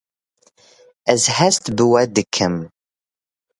Ez 1.13 1.23
hest 1.37 1.65
bi 1.75 1.83
wê 1.91 2.03
dikim 2.15 2.55